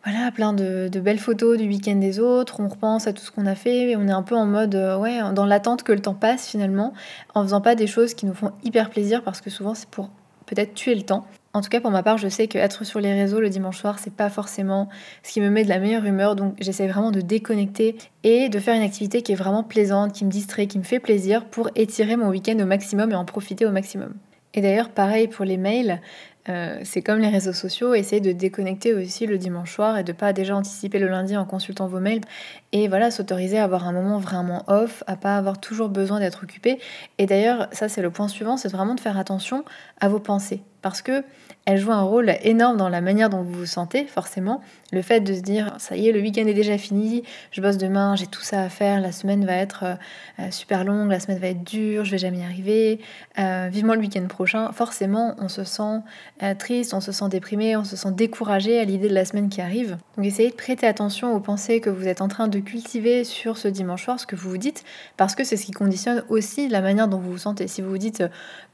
voilà, 0.05 0.31
plein 0.31 0.53
de, 0.53 0.89
belles 1.01 1.19
photos 1.19 1.57
du 1.57 1.67
week-end 1.67 1.97
des 1.97 2.21
autres, 2.21 2.61
on 2.61 2.69
repense 2.69 3.07
à 3.07 3.13
tout 3.13 3.23
ce 3.23 3.31
qu'on 3.31 3.47
a 3.47 3.55
fait, 3.55 3.91
et 3.91 3.97
on 3.97 4.07
est 4.07 4.13
un 4.13 4.23
peu 4.23 4.37
en 4.37 4.47
mode, 4.47 4.75
euh, 4.75 4.99
ouais, 4.99 5.21
dans 5.33 5.47
l'attente 5.47 5.83
que 5.83 5.93
le 5.93 6.01
temps 6.01 6.15
passe 6.15 6.47
finalement, 6.47 6.93
en 7.35 7.43
faisant 7.43 7.63
pas 7.63 7.75
des 7.75 7.87
choses 7.87 8.13
qui 8.13 8.27
nous 8.27 8.35
font 8.35 8.53
hyper 8.63 8.91
plaisir 8.91 9.23
parce 9.23 9.41
que 9.41 9.49
souvent 9.49 9.75
c'est 9.75 9.89
pour 9.89 10.11
peut-être 10.47 10.75
tuer 10.75 10.95
le 10.95 11.03
temps. 11.03 11.27
En 11.55 11.61
tout 11.61 11.71
cas, 11.71 11.81
pour 11.81 11.93
ma 11.93 12.03
part, 12.03 12.19
je 12.19 12.29
sais 12.29 12.49
qu'être 12.49 12.85
sur 12.85 13.01
les 13.01 13.15
réseaux 13.15 13.41
le 13.41 13.49
dimanche 13.49 13.79
soir, 13.79 13.99
c'est 14.01 14.13
pas 14.13 14.29
forcément 14.29 14.89
ce 15.23 15.33
qui 15.33 15.41
me 15.41 15.49
met 15.49 15.63
de 15.63 15.69
la 15.69 15.79
meilleure 15.79 16.05
humeur. 16.05 16.35
Donc, 16.35 16.57
j'essaie 16.61 16.89
vraiment 16.89 17.13
de 17.13 17.21
déconnecter 17.21 17.97
et 18.25 18.49
de 18.49 18.59
faire 18.59 18.75
une 18.75 18.83
activité 18.83 19.23
qui 19.23 19.31
est 19.31 19.37
vraiment 19.37 19.63
plaisante, 19.63 20.13
qui 20.13 20.25
me 20.25 20.31
distrait, 20.31 20.67
qui 20.67 20.79
me 20.79 20.83
fait 20.83 20.99
plaisir 20.99 21.45
pour 21.45 21.71
étirer 21.77 22.17
mon 22.17 22.29
week-end 22.29 22.59
au 22.59 22.67
maximum 22.67 23.13
et 23.13 23.15
en 23.15 23.25
profiter 23.25 23.67
au 23.67 23.71
maximum. 23.71 24.15
Et 24.55 24.61
d'ailleurs, 24.61 24.89
pareil 24.89 25.29
pour 25.29 25.45
les 25.45 25.57
mails, 25.57 26.01
euh, 26.49 26.81
c'est 26.85 27.03
comme 27.03 27.19
les 27.19 27.29
réseaux 27.29 27.53
sociaux, 27.53 27.95
essayez 27.95 28.21
de 28.21 28.33
déconnecter 28.33 28.93
aussi 28.93 29.27
le 29.27 29.39
dimanche 29.39 29.73
soir 29.73 29.97
et 29.97 30.05
de 30.05 30.13
pas 30.13 30.33
déjà 30.33 30.55
anticiper 30.55 30.99
le 30.99 31.09
lundi 31.09 31.37
en 31.37 31.45
consultant 31.45 31.87
vos 31.87 32.01
mails. 32.01 32.21
Et 32.73 32.89
voilà, 32.89 33.11
s'autoriser 33.11 33.59
à 33.59 33.65
avoir 33.65 33.87
un 33.89 33.93
moment 33.93 34.19
vraiment 34.19 34.65
off, 34.67 35.03
à 35.07 35.17
pas 35.17 35.37
avoir 35.37 35.59
toujours 35.59 35.89
besoin 35.89 36.21
d'être 36.21 36.45
occupé. 36.45 36.79
Et 37.19 37.27
d'ailleurs, 37.27 37.69
ça 37.73 37.89
c'est 37.89 38.03
le 38.03 38.11
point 38.11 38.29
suivant, 38.29 38.57
c'est 38.57 38.71
vraiment 38.71 38.95
de 38.95 39.01
faire 39.01 39.19
attention 39.19 39.65
à 40.01 40.09
vos 40.09 40.21
pensées. 40.21 40.63
Parce 40.85 41.01
que 41.01 41.25
elle 41.67 41.79
joue 41.79 41.93
un 41.93 42.03
rôle 42.03 42.35
énorme 42.43 42.77
dans 42.77 42.91
la 42.91 43.01
manière 43.01 43.31
dont 43.31 43.43
vous 43.43 43.61
vous 43.61 43.67
sentez, 43.67 44.05
forcément. 44.05 44.61
Le 44.93 45.01
fait 45.01 45.21
de 45.21 45.33
se 45.33 45.41
dire, 45.41 45.75
ça 45.79 45.97
y 45.97 46.09
est, 46.09 46.13
le 46.13 46.21
week-end 46.21 46.47
est 46.47 46.55
déjà 46.55 46.77
fini, 46.77 47.23
je 47.53 47.61
bosse 47.63 47.79
demain, 47.79 48.17
j'ai 48.17 48.27
tout 48.27 48.43
ça 48.43 48.63
à 48.63 48.69
faire, 48.69 49.01
la 49.01 49.13
semaine 49.13 49.47
va 49.47 49.55
être 49.55 49.85
euh, 49.85 49.95
euh, 50.41 50.51
super 50.51 50.85
longue, 50.85 51.11
la 51.11 51.21
semaine 51.21 51.39
va 51.39 51.49
être 51.49 51.65
dure, 51.65 52.05
je 52.05 52.11
vais 52.11 52.19
jamais 52.19 52.39
y 52.39 52.43
arriver, 52.43 53.01
euh, 53.39 53.69
vivement 53.73 53.95
le 53.95 54.01
week-end 54.01 54.27
prochain. 54.27 54.73
Forcément, 54.73 55.35
on 55.39 55.49
se 55.49 55.65
sent 55.65 56.01
triste, 56.59 56.93
on 56.93 57.01
se 57.01 57.13
sent 57.13 57.29
déprimé, 57.31 57.77
on 57.77 57.85
se 57.85 57.97
sent 57.97 58.13
découragé 58.13 58.79
à 58.79 58.85
l'idée 58.85 59.09
de 59.09 59.15
la 59.15 59.25
semaine 59.25 59.49
qui 59.49 59.63
arrive. 59.63 59.97
Donc 60.17 60.27
essayez 60.27 60.51
de 60.51 60.55
prêter 60.55 60.87
attention 60.87 61.35
aux 61.35 61.41
pensées 61.41 61.81
que 61.81 61.91
vous 61.91 62.07
êtes 62.07 62.21
en 62.21 62.29
train 62.29 62.47
de 62.47 62.59
cultiver 62.59 63.25
sur 63.25 63.57
ce 63.57 63.69
dimanche 63.69 64.05
soir, 64.05 64.21
ce 64.21 64.27
que 64.27 64.37
vous 64.37 64.51
vous 64.51 64.59
dites, 64.59 64.85
parce 65.17 65.35
que 65.35 65.45
c'est 65.45 65.57
ce 65.57 65.65
qui 65.65 65.73
conditionne 65.73 66.25
aussi 66.29 66.69
la 66.69 66.83
manière 66.83 67.09
dont 67.09 67.19
vous 67.19 67.33
vous 67.33 67.39
sentez. 67.39 67.69
Si 67.69 67.81
vous 67.81 67.89
vous 67.89 67.99
dites, 67.99 68.23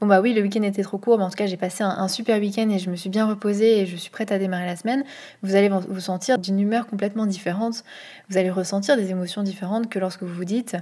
bon 0.01 0.07
bah 0.07 0.19
oui, 0.19 0.33
le 0.33 0.41
week-end 0.41 0.63
était 0.63 0.83
trop 0.83 0.97
court, 0.97 1.17
mais 1.17 1.23
en 1.23 1.29
tout 1.29 1.37
cas 1.37 1.45
j'ai 1.45 1.57
passé 1.57 1.83
un, 1.83 2.00
un 2.01 2.07
super 2.07 2.39
week-end 2.39 2.69
et 2.69 2.79
je 2.79 2.89
me 2.89 2.95
suis 2.95 3.09
bien 3.09 3.27
reposée 3.27 3.79
et 3.79 3.85
je 3.85 3.95
suis 3.95 4.09
prête 4.09 4.31
à 4.31 4.39
démarrer 4.39 4.65
la 4.65 4.75
semaine, 4.75 5.03
vous 5.43 5.55
allez 5.55 5.69
vous 5.69 5.99
sentir 5.99 6.39
d'une 6.39 6.59
humeur 6.59 6.87
complètement 6.87 7.25
différente. 7.25 7.83
Vous 8.29 8.37
allez 8.37 8.49
ressentir 8.49 8.97
des 8.97 9.11
émotions 9.11 9.43
différentes 9.43 9.89
que 9.89 9.99
lorsque 9.99 10.23
vous 10.23 10.33
vous 10.33 10.45
dites 10.45 10.75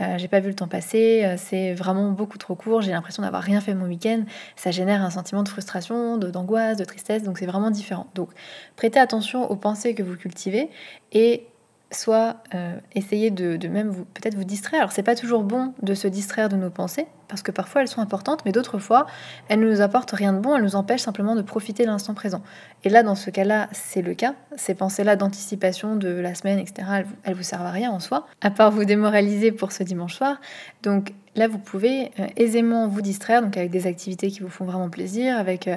euh, 0.00 0.18
j'ai 0.18 0.28
pas 0.28 0.40
vu 0.40 0.48
le 0.48 0.54
temps 0.54 0.68
passer, 0.68 1.24
euh, 1.24 1.36
c'est 1.38 1.72
vraiment 1.72 2.10
beaucoup 2.10 2.38
trop 2.38 2.54
court, 2.54 2.82
j'ai 2.82 2.92
l'impression 2.92 3.22
d'avoir 3.22 3.42
rien 3.42 3.60
fait 3.60 3.74
mon 3.74 3.86
week-end. 3.86 4.24
Ça 4.54 4.70
génère 4.70 5.02
un 5.02 5.10
sentiment 5.10 5.42
de 5.42 5.48
frustration, 5.48 6.18
d'angoisse, 6.18 6.76
de, 6.76 6.82
de 6.82 6.86
tristesse, 6.86 7.22
donc 7.22 7.38
c'est 7.38 7.46
vraiment 7.46 7.70
différent. 7.70 8.06
Donc 8.14 8.30
prêtez 8.76 8.98
attention 8.98 9.50
aux 9.50 9.56
pensées 9.56 9.94
que 9.94 10.02
vous 10.02 10.16
cultivez 10.16 10.68
et 11.12 11.46
soit 11.92 12.36
euh, 12.54 12.74
essayer 12.94 13.30
de, 13.30 13.68
même 13.68 13.88
vous 13.88 14.04
peut-être 14.04 14.34
vous 14.34 14.44
distraire. 14.44 14.80
Alors 14.80 14.92
c'est 14.92 15.02
pas 15.02 15.14
toujours 15.14 15.44
bon 15.44 15.72
de 15.82 15.94
se 15.94 16.08
distraire 16.08 16.48
de 16.48 16.56
nos 16.56 16.70
pensées 16.70 17.06
parce 17.28 17.42
que 17.42 17.52
parfois 17.52 17.82
elles 17.82 17.88
sont 17.88 18.00
importantes, 18.00 18.44
mais 18.44 18.52
d'autres 18.52 18.78
fois 18.78 19.06
elles 19.48 19.60
ne 19.60 19.70
nous 19.70 19.80
apportent 19.80 20.10
rien 20.10 20.32
de 20.32 20.40
bon, 20.40 20.56
elles 20.56 20.64
nous 20.64 20.74
empêchent 20.74 21.02
simplement 21.02 21.36
de 21.36 21.42
profiter 21.42 21.84
de 21.84 21.88
l'instant 21.88 22.14
présent. 22.14 22.42
Et 22.82 22.88
là 22.88 23.04
dans 23.04 23.14
ce 23.14 23.30
cas-là 23.30 23.68
c'est 23.70 24.02
le 24.02 24.14
cas. 24.14 24.34
Ces 24.56 24.74
pensées-là 24.74 25.14
d'anticipation 25.14 25.94
de 25.94 26.08
la 26.08 26.34
semaine, 26.34 26.58
etc. 26.58 26.88
Elles, 26.98 27.06
elles 27.22 27.34
vous 27.34 27.44
servent 27.44 27.66
à 27.66 27.70
rien 27.70 27.92
en 27.92 28.00
soi, 28.00 28.26
à 28.40 28.50
part 28.50 28.72
vous 28.72 28.84
démoraliser 28.84 29.52
pour 29.52 29.70
ce 29.70 29.84
dimanche 29.84 30.14
soir. 30.14 30.40
Donc 30.82 31.12
là 31.36 31.46
vous 31.46 31.58
pouvez 31.58 32.10
euh, 32.18 32.26
aisément 32.36 32.88
vous 32.88 33.00
distraire 33.00 33.42
donc 33.42 33.56
avec 33.56 33.70
des 33.70 33.86
activités 33.86 34.30
qui 34.32 34.40
vous 34.40 34.50
font 34.50 34.64
vraiment 34.64 34.90
plaisir, 34.90 35.38
avec 35.38 35.68
euh, 35.68 35.76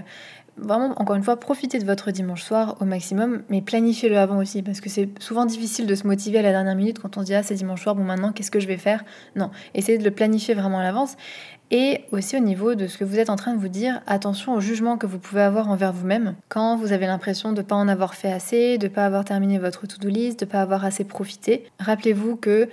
vraiment, 0.61 0.93
encore 0.97 1.15
une 1.15 1.23
fois, 1.23 1.37
profitez 1.37 1.79
de 1.79 1.85
votre 1.85 2.11
dimanche 2.11 2.43
soir 2.43 2.77
au 2.79 2.85
maximum, 2.85 3.43
mais 3.49 3.61
planifiez-le 3.61 4.17
avant 4.17 4.37
aussi, 4.37 4.61
parce 4.61 4.81
que 4.81 4.89
c'est 4.89 5.09
souvent 5.19 5.45
difficile 5.45 5.87
de 5.87 5.95
se 5.95 6.05
motiver 6.05 6.39
à 6.39 6.41
la 6.41 6.51
dernière 6.51 6.75
minute 6.75 6.99
quand 6.99 7.17
on 7.17 7.21
se 7.21 7.25
dit 7.25 7.35
Ah, 7.35 7.43
c'est 7.43 7.55
dimanche 7.55 7.83
soir, 7.83 7.95
bon, 7.95 8.03
maintenant, 8.03 8.31
qu'est-ce 8.31 8.51
que 8.51 8.59
je 8.59 8.67
vais 8.67 8.77
faire? 8.77 9.03
Non, 9.35 9.51
essayez 9.73 9.97
de 9.97 10.03
le 10.03 10.11
planifier 10.11 10.53
vraiment 10.53 10.79
à 10.79 10.83
l'avance. 10.83 11.15
Et 11.71 12.05
aussi 12.11 12.35
au 12.35 12.39
niveau 12.39 12.73
de 12.73 12.87
ce 12.87 12.97
que 12.97 13.03
vous 13.03 13.19
êtes 13.19 13.29
en 13.29 13.35
train 13.35 13.53
de 13.53 13.59
vous 13.59 13.67
dire, 13.67 14.01
attention 14.07 14.55
au 14.55 14.59
jugement 14.59 14.97
que 14.97 15.05
vous 15.05 15.19
pouvez 15.19 15.41
avoir 15.41 15.69
envers 15.69 15.93
vous-même 15.93 16.35
quand 16.47 16.75
vous 16.75 16.93
avez 16.93 17.05
l'impression 17.05 17.51
de 17.51 17.61
ne 17.61 17.65
pas 17.65 17.75
en 17.75 17.87
avoir 17.87 18.15
fait 18.15 18.31
assez, 18.31 18.79
de 18.79 18.87
ne 18.87 18.91
pas 18.91 19.05
avoir 19.05 19.23
terminé 19.23 19.59
votre 19.59 19.85
to-do 19.85 20.09
list, 20.09 20.39
de 20.39 20.45
ne 20.45 20.51
pas 20.51 20.61
avoir 20.61 20.83
assez 20.83 21.03
profité. 21.03 21.65
Rappelez-vous 21.79 22.37
que 22.37 22.69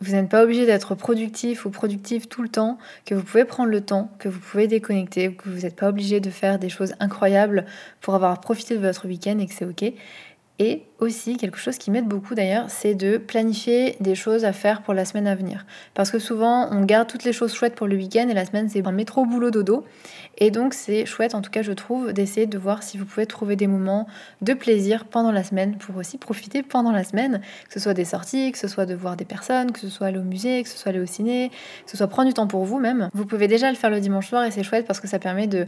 vous 0.00 0.12
n'êtes 0.12 0.30
pas 0.30 0.42
obligé 0.42 0.64
d'être 0.64 0.94
productif 0.94 1.66
ou 1.66 1.70
productive 1.70 2.26
tout 2.26 2.42
le 2.42 2.48
temps, 2.48 2.78
que 3.04 3.14
vous 3.14 3.22
pouvez 3.22 3.44
prendre 3.44 3.68
le 3.68 3.82
temps, 3.82 4.10
que 4.18 4.28
vous 4.28 4.40
pouvez 4.40 4.66
déconnecter, 4.66 5.34
que 5.34 5.48
vous 5.48 5.60
n'êtes 5.60 5.76
pas 5.76 5.88
obligé 5.88 6.20
de 6.20 6.30
faire 6.30 6.58
des 6.58 6.70
choses 6.70 6.94
incroyables 7.00 7.66
pour 8.00 8.14
avoir 8.14 8.40
profité 8.40 8.76
de 8.76 8.80
votre 8.80 9.06
week-end 9.06 9.38
et 9.38 9.46
que 9.46 9.52
c'est 9.52 9.66
ok. 9.66 9.92
Et 10.58 10.84
aussi, 11.00 11.36
quelque 11.36 11.58
chose 11.58 11.78
qui 11.78 11.90
m'aide 11.90 12.06
beaucoup 12.06 12.34
d'ailleurs, 12.34 12.66
c'est 12.68 12.94
de 12.94 13.16
planifier 13.16 13.96
des 14.00 14.14
choses 14.14 14.44
à 14.44 14.52
faire 14.52 14.82
pour 14.82 14.94
la 14.94 15.04
semaine 15.04 15.26
à 15.26 15.34
venir. 15.34 15.64
Parce 15.94 16.10
que 16.10 16.18
souvent, 16.18 16.68
on 16.70 16.84
garde 16.84 17.08
toutes 17.08 17.24
les 17.24 17.32
choses 17.32 17.54
chouettes 17.54 17.74
pour 17.74 17.86
le 17.86 17.96
week-end 17.96 18.28
et 18.28 18.34
la 18.34 18.44
semaine, 18.44 18.68
c'est 18.68 18.86
un 18.86 18.92
métro 18.92 19.24
boulot 19.24 19.50
dodo. 19.50 19.84
Et 20.38 20.50
donc, 20.50 20.74
c'est 20.74 21.06
chouette, 21.06 21.34
en 21.34 21.42
tout 21.42 21.50
cas, 21.50 21.62
je 21.62 21.72
trouve, 21.72 22.12
d'essayer 22.12 22.46
de 22.46 22.58
voir 22.58 22.82
si 22.82 22.98
vous 22.98 23.04
pouvez 23.04 23.26
trouver 23.26 23.56
des 23.56 23.66
moments 23.66 24.06
de 24.40 24.54
plaisir 24.54 25.04
pendant 25.04 25.32
la 25.32 25.44
semaine 25.44 25.76
pour 25.76 25.96
aussi 25.96 26.18
profiter 26.18 26.62
pendant 26.62 26.92
la 26.92 27.04
semaine, 27.04 27.40
que 27.68 27.74
ce 27.74 27.80
soit 27.80 27.94
des 27.94 28.04
sorties, 28.04 28.52
que 28.52 28.58
ce 28.58 28.68
soit 28.68 28.86
de 28.86 28.94
voir 28.94 29.16
des 29.16 29.24
personnes, 29.24 29.72
que 29.72 29.80
ce 29.80 29.88
soit 29.88 30.06
aller 30.06 30.18
au 30.18 30.22
musée, 30.22 30.62
que 30.62 30.68
ce 30.68 30.78
soit 30.78 30.90
aller 30.90 31.00
au 31.00 31.06
ciné, 31.06 31.50
que 31.84 31.90
ce 31.90 31.96
soit 31.96 32.06
prendre 32.06 32.28
du 32.28 32.34
temps 32.34 32.46
pour 32.46 32.64
vous 32.64 32.78
même. 32.78 33.08
Vous 33.14 33.26
pouvez 33.26 33.48
déjà 33.48 33.70
le 33.70 33.76
faire 33.76 33.90
le 33.90 34.00
dimanche 34.00 34.28
soir 34.28 34.44
et 34.44 34.50
c'est 34.50 34.62
chouette 34.62 34.86
parce 34.86 35.00
que 35.00 35.08
ça 35.08 35.18
permet 35.18 35.46
de 35.46 35.66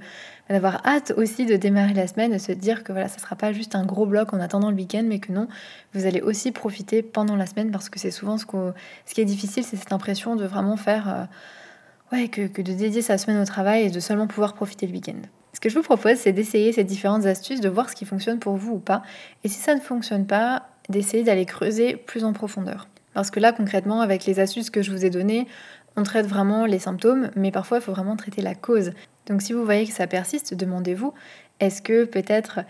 d'avoir 0.51 0.85
hâte 0.87 1.12
aussi 1.17 1.47
de 1.47 1.57
démarrer 1.57 1.95
la 1.95 2.07
semaine, 2.07 2.33
de 2.33 2.39
se 2.39 2.53
dire 2.53 2.85
que 2.85 2.93
voilà, 2.93 3.09
ça 3.09 3.19
sera 3.19 3.37
pas 3.37 3.53
juste 3.53 3.75
un 3.75 3.85
gros 3.85 4.07
bloc 4.07 4.35
en 4.35 4.41
attendant 4.41 4.71
le 4.71 4.77
week-end, 4.77 5.05
mais 5.07 5.19
que 5.23 5.33
non, 5.33 5.49
vous 5.95 6.05
allez 6.05 6.21
aussi 6.21 6.52
profiter 6.52 7.02
pendant 7.02 7.37
la 7.37 7.47
semaine 7.47 7.71
parce 7.71 7.88
que 7.88 7.99
c'est 7.99 8.11
souvent 8.11 8.37
ce, 8.37 8.45
qui 8.45 9.21
est 9.21 9.25
difficile, 9.25 9.64
c'est 9.64 9.76
cette 9.76 9.93
impression 9.93 10.37
de 10.37 10.45
vraiment 10.45 10.76
faire, 10.76 11.09
euh, 11.09 12.17
ouais, 12.17 12.29
que 12.29 12.61
de 12.61 12.73
dédier 12.73 13.00
sa 13.00 13.17
semaine 13.17 13.41
au 13.41 13.47
travail 13.47 13.85
et 13.85 13.91
de 13.91 14.00
seulement 14.00 14.26
pouvoir 14.26 14.52
profiter 14.52 14.87
le 14.87 14.93
week-end. 14.93 15.23
Ce 15.55 15.61
que 15.61 15.69
je 15.69 15.75
vous 15.75 15.83
propose, 15.83 16.17
c'est 16.17 16.33
d'essayer 16.33 16.73
ces 16.73 16.85
différentes 16.85 17.26
astuces, 17.26 17.61
de 17.61 17.69
voir 17.69 17.91
ce 17.91 17.95
qui 17.95 18.05
fonctionne 18.05 18.38
pour 18.38 18.57
vous 18.57 18.73
ou 18.73 18.79
pas. 18.79 19.02
Et 19.45 19.49
si 19.49 19.59
ça 19.59 19.75
ne 19.75 19.81
fonctionne 19.81 20.26
pas, 20.26 20.69
d'essayer 20.88 21.23
d'aller 21.23 21.47
creuser 21.47 21.97
plus 21.97 22.25
en 22.25 22.33
profondeur. 22.33 22.88
Parce 23.14 23.31
que 23.31 23.41
là, 23.41 23.52
concrètement, 23.52 24.00
avec 24.00 24.25
les 24.25 24.41
astuces 24.41 24.71
que 24.71 24.83
je 24.83 24.91
vous 24.91 25.05
ai 25.05 25.11
données, 25.11 25.47
on 25.97 26.02
traite 26.02 26.26
vraiment 26.26 26.64
les 26.64 26.79
symptômes, 26.79 27.31
mais 27.37 27.50
parfois 27.50 27.79
il 27.79 27.83
faut 27.83 27.93
vraiment 27.93 28.17
traiter 28.17 28.41
la 28.41 28.55
cause. 28.55 28.93
Donc 29.26 29.43
si 29.43 29.52
vous 29.52 29.64
voyez 29.64 29.87
que 29.87 29.93
ça 29.93 30.07
persiste, 30.07 30.55
demandez-vous, 30.55 31.12
est-ce 31.61 31.83
que 31.83 32.05
peut-être 32.05 32.61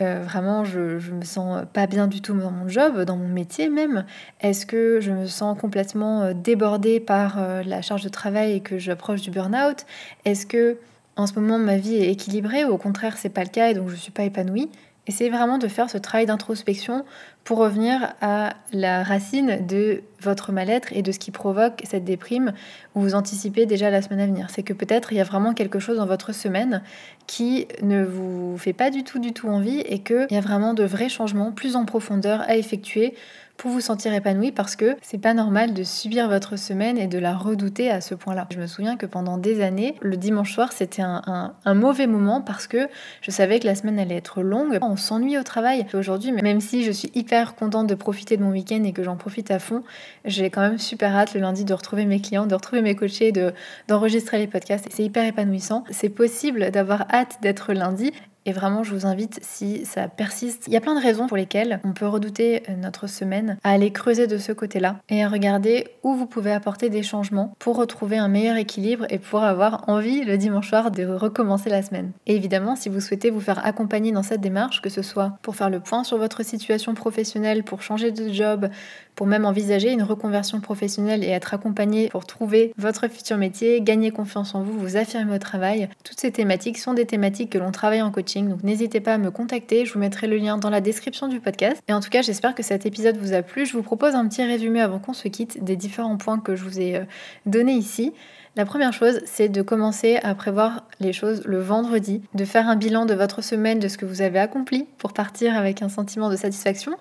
euh, 0.00 0.22
vraiment 0.24 0.64
je, 0.64 1.10
me 1.12 1.24
sens 1.24 1.64
pas 1.72 1.86
bien 1.86 2.06
du 2.06 2.20
tout 2.20 2.34
dans 2.34 2.50
mon 2.50 2.68
job, 2.68 3.02
dans 3.02 3.16
mon 3.16 3.28
métier 3.28 3.68
même. 3.68 4.04
Est-ce 4.40 4.66
que 4.66 5.00
je 5.00 5.12
me 5.12 5.26
sens 5.26 5.58
complètement 5.58 6.22
euh, 6.22 6.32
débordée 6.34 7.00
par 7.00 7.36
euh, 7.38 7.62
la 7.62 7.82
charge 7.82 8.02
de 8.02 8.08
travail 8.08 8.52
et 8.52 8.60
que 8.60 8.78
j'approche 8.78 9.20
du 9.20 9.30
burn-out? 9.30 9.84
Est-ce 10.24 10.46
que 10.46 10.78
en 11.16 11.26
ce 11.26 11.34
moment 11.34 11.58
ma 11.58 11.76
vie 11.76 11.96
est 11.96 12.10
équilibrée 12.10 12.64
ou 12.64 12.70
au 12.70 12.78
contraire 12.78 13.18
c'est 13.18 13.28
pas 13.28 13.44
le 13.44 13.50
cas 13.50 13.70
et 13.70 13.74
donc 13.74 13.88
je 13.90 13.96
suis 13.96 14.12
pas 14.12 14.24
épanouie? 14.24 14.70
Essayez 15.06 15.30
vraiment 15.30 15.58
de 15.58 15.68
faire 15.68 15.90
ce 15.90 15.98
travail 15.98 16.26
d'introspection 16.26 17.04
pour 17.44 17.58
revenir 17.58 18.14
à 18.20 18.54
la 18.72 19.02
racine 19.02 19.66
de 19.66 20.02
votre 20.22 20.52
mal-être 20.52 20.92
et 20.92 21.02
de 21.02 21.12
ce 21.12 21.18
qui 21.18 21.30
provoque 21.30 21.82
cette 21.84 22.04
déprime 22.04 22.52
où 22.94 23.00
vous 23.00 23.14
anticipez 23.14 23.66
déjà 23.66 23.90
la 23.90 24.02
semaine 24.02 24.20
à 24.20 24.26
venir. 24.26 24.48
C'est 24.50 24.62
que 24.62 24.72
peut-être 24.72 25.12
il 25.12 25.18
y 25.18 25.20
a 25.20 25.24
vraiment 25.24 25.54
quelque 25.54 25.78
chose 25.78 25.98
dans 25.98 26.06
votre 26.06 26.32
semaine 26.32 26.82
qui 27.26 27.66
ne 27.82 28.04
vous 28.04 28.56
fait 28.58 28.72
pas 28.72 28.90
du 28.90 29.04
tout 29.04 29.18
du 29.18 29.32
tout 29.32 29.48
envie 29.48 29.80
et 29.80 30.00
qu'il 30.00 30.26
y 30.30 30.36
a 30.36 30.40
vraiment 30.40 30.74
de 30.74 30.84
vrais 30.84 31.08
changements 31.08 31.52
plus 31.52 31.76
en 31.76 31.84
profondeur 31.84 32.40
à 32.42 32.56
effectuer 32.56 33.14
pour 33.56 33.70
vous 33.70 33.80
sentir 33.80 34.12
épanoui 34.12 34.50
parce 34.50 34.76
que 34.76 34.96
c'est 35.02 35.20
pas 35.20 35.34
normal 35.34 35.72
de 35.72 35.84
subir 35.84 36.28
votre 36.28 36.56
semaine 36.56 36.98
et 36.98 37.06
de 37.06 37.18
la 37.18 37.36
redouter 37.36 37.90
à 37.90 38.00
ce 38.00 38.14
point-là. 38.14 38.48
Je 38.50 38.58
me 38.58 38.66
souviens 38.66 38.96
que 38.96 39.06
pendant 39.06 39.38
des 39.38 39.62
années, 39.62 39.94
le 40.00 40.16
dimanche 40.16 40.52
soir 40.52 40.72
c'était 40.72 41.02
un, 41.02 41.52
mauvais 41.74 42.08
moment 42.08 42.40
parce 42.40 42.66
que 42.66 42.88
je 43.20 43.30
savais 43.30 43.60
que 43.60 43.66
la 43.66 43.74
semaine 43.74 43.98
allait 43.98 44.16
être 44.16 44.42
longue. 44.42 44.78
On 44.82 44.96
s'ennuie 44.96 45.38
au 45.38 45.42
travail. 45.42 45.86
Aujourd'hui, 45.94 46.32
même 46.32 46.60
si 46.60 46.82
je 46.82 46.90
suis 46.90 47.10
hyper 47.14 47.54
contente 47.54 47.86
de 47.86 47.94
profiter 47.94 48.36
de 48.36 48.42
mon 48.42 48.50
week-end 48.50 48.82
et 48.84 48.92
que 48.92 49.04
j'en 49.04 49.16
profite 49.16 49.50
à 49.50 49.58
fond, 49.58 49.84
j'ai 50.24 50.50
quand 50.50 50.60
même 50.60 50.78
super 50.78 51.14
hâte 51.14 51.34
le 51.34 51.40
lundi 51.40 51.64
de 51.64 51.74
retrouver 51.74 52.04
mes 52.04 52.20
clients, 52.20 52.46
de 52.46 52.54
retrouver 52.54 52.82
mes 52.82 52.94
coachés, 52.94 53.32
de, 53.32 53.52
d'enregistrer 53.88 54.38
les 54.38 54.46
podcasts. 54.46 54.86
C'est 54.90 55.04
hyper 55.04 55.24
épanouissant. 55.24 55.84
C'est 55.90 56.08
possible 56.08 56.70
d'avoir 56.70 57.06
hâte 57.12 57.38
d'être 57.42 57.72
lundi 57.72 58.12
et 58.44 58.52
vraiment, 58.52 58.82
je 58.82 58.92
vous 58.92 59.06
invite, 59.06 59.38
si 59.42 59.84
ça 59.84 60.08
persiste, 60.08 60.64
il 60.66 60.72
y 60.72 60.76
a 60.76 60.80
plein 60.80 60.96
de 60.96 61.02
raisons 61.02 61.28
pour 61.28 61.36
lesquelles 61.36 61.80
on 61.84 61.92
peut 61.92 62.08
redouter 62.08 62.64
euh, 62.68 62.74
notre 62.74 63.06
semaine, 63.06 63.56
à 63.62 63.70
aller 63.70 63.92
creuser 63.92 64.26
de 64.26 64.38
ce 64.38 64.50
côté-là 64.50 64.96
et 65.08 65.22
à 65.22 65.28
regarder 65.28 65.86
où 66.02 66.14
vous 66.14 66.26
pouvez 66.26 66.52
apporter 66.52 66.90
des 66.90 67.04
changements 67.04 67.54
pour 67.60 67.76
retrouver 67.76 68.18
un 68.18 68.26
meilleur 68.26 68.56
équilibre 68.56 69.06
et 69.10 69.18
pour 69.18 69.44
avoir 69.44 69.88
envie 69.88 70.24
le 70.24 70.38
dimanche 70.38 70.68
soir 70.68 70.90
de 70.90 71.04
recommencer 71.06 71.70
la 71.70 71.82
semaine. 71.82 72.10
Et 72.26 72.34
évidemment, 72.34 72.74
si 72.74 72.88
vous 72.88 73.00
souhaitez 73.00 73.30
vous 73.30 73.40
faire 73.40 73.64
accompagner 73.64 74.10
dans 74.10 74.24
cette 74.24 74.40
démarche, 74.40 74.82
que 74.82 74.90
ce 74.90 75.02
soit 75.02 75.38
pour 75.42 75.54
faire 75.54 75.70
le 75.70 75.78
point 75.78 76.02
sur 76.02 76.18
votre 76.18 76.42
situation 76.42 76.94
professionnelle, 76.94 77.62
pour 77.62 77.82
changer 77.82 78.10
de 78.10 78.32
job, 78.32 78.68
pour 79.14 79.26
même 79.26 79.44
envisager 79.44 79.92
une 79.92 80.02
reconversion 80.02 80.60
professionnelle 80.60 81.24
et 81.24 81.28
être 81.28 81.54
accompagné 81.54 82.08
pour 82.08 82.26
trouver 82.26 82.72
votre 82.76 83.08
futur 83.08 83.36
métier, 83.36 83.80
gagner 83.80 84.10
confiance 84.10 84.54
en 84.54 84.62
vous, 84.62 84.78
vous 84.78 84.96
affirmer 84.96 85.34
au 85.34 85.38
travail. 85.38 85.88
Toutes 86.04 86.20
ces 86.20 86.32
thématiques 86.32 86.78
sont 86.78 86.94
des 86.94 87.06
thématiques 87.06 87.50
que 87.50 87.58
l'on 87.58 87.72
travaille 87.72 88.02
en 88.02 88.10
coaching, 88.10 88.48
donc 88.48 88.62
n'hésitez 88.62 89.00
pas 89.00 89.14
à 89.14 89.18
me 89.18 89.30
contacter, 89.30 89.84
je 89.84 89.92
vous 89.92 90.00
mettrai 90.00 90.26
le 90.26 90.36
lien 90.36 90.58
dans 90.58 90.70
la 90.70 90.80
description 90.80 91.28
du 91.28 91.40
podcast. 91.40 91.82
Et 91.88 91.92
en 91.92 92.00
tout 92.00 92.10
cas, 92.10 92.22
j'espère 92.22 92.54
que 92.54 92.62
cet 92.62 92.86
épisode 92.86 93.16
vous 93.16 93.32
a 93.32 93.42
plu. 93.42 93.66
Je 93.66 93.72
vous 93.72 93.82
propose 93.82 94.14
un 94.14 94.26
petit 94.28 94.42
résumé 94.42 94.80
avant 94.80 94.98
qu'on 94.98 95.12
se 95.12 95.28
quitte 95.28 95.62
des 95.62 95.76
différents 95.76 96.16
points 96.16 96.38
que 96.38 96.56
je 96.56 96.64
vous 96.64 96.80
ai 96.80 96.96
euh, 96.96 97.04
donnés 97.46 97.74
ici. 97.74 98.12
La 98.54 98.66
première 98.66 98.92
chose, 98.92 99.20
c'est 99.24 99.48
de 99.48 99.62
commencer 99.62 100.18
à 100.22 100.34
prévoir 100.34 100.84
les 101.00 101.14
choses 101.14 101.42
le 101.46 101.58
vendredi, 101.58 102.20
de 102.34 102.44
faire 102.44 102.68
un 102.68 102.76
bilan 102.76 103.06
de 103.06 103.14
votre 103.14 103.42
semaine, 103.42 103.78
de 103.78 103.88
ce 103.88 103.96
que 103.96 104.04
vous 104.04 104.20
avez 104.20 104.38
accompli 104.38 104.86
pour 104.98 105.14
partir 105.14 105.56
avec 105.56 105.80
un 105.80 105.88
sentiment 105.88 106.28
de 106.28 106.36
satisfaction, 106.36 106.92